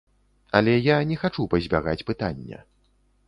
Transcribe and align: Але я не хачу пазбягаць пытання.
Але 0.59 0.73
я 0.85 0.95
не 1.09 1.17
хачу 1.25 1.45
пазбягаць 1.53 2.05
пытання. 2.09 2.57